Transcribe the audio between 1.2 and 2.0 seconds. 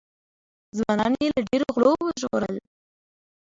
یې له ډېرو غولو